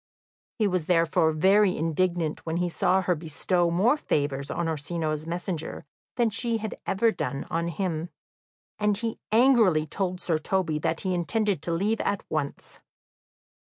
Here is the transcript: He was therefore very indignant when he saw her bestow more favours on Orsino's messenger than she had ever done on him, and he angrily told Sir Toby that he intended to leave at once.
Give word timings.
He 0.57 0.67
was 0.67 0.87
therefore 0.87 1.31
very 1.31 1.77
indignant 1.77 2.43
when 2.43 2.57
he 2.57 2.69
saw 2.69 3.03
her 3.03 3.13
bestow 3.13 3.69
more 3.69 3.97
favours 3.97 4.49
on 4.49 4.67
Orsino's 4.67 5.27
messenger 5.27 5.85
than 6.15 6.31
she 6.31 6.57
had 6.57 6.75
ever 6.87 7.11
done 7.11 7.45
on 7.51 7.67
him, 7.67 8.09
and 8.79 8.97
he 8.97 9.19
angrily 9.31 9.85
told 9.85 10.19
Sir 10.19 10.39
Toby 10.39 10.79
that 10.79 11.01
he 11.01 11.13
intended 11.13 11.61
to 11.61 11.71
leave 11.71 12.01
at 12.01 12.23
once. 12.31 12.79